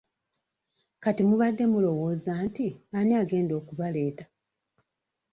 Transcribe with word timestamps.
Kati 1.03 1.21
mubadde 1.29 1.63
mulowooza 1.71 2.33
nti 2.45 2.67
ani 2.97 3.11
agenda 3.21 3.53
okubaleeta? 3.61 4.25